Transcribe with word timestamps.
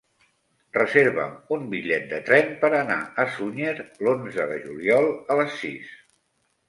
Reserva'm 0.75 1.35
un 1.57 1.67
bitllet 1.73 2.07
de 2.15 2.21
tren 2.31 2.49
per 2.63 2.71
anar 2.79 2.97
a 3.25 3.29
Sunyer 3.35 3.77
l'onze 4.07 4.49
de 4.53 4.59
juliol 4.67 5.11
a 5.37 5.43
les 5.43 5.59
sis. 5.63 5.97